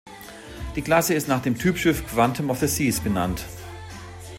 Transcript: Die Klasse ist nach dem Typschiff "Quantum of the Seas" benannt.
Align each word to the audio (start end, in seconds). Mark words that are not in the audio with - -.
Die 0.75 0.81
Klasse 0.81 1.13
ist 1.13 1.27
nach 1.27 1.43
dem 1.43 1.59
Typschiff 1.59 2.07
"Quantum 2.07 2.49
of 2.49 2.57
the 2.59 2.65
Seas" 2.65 3.01
benannt. 3.01 3.45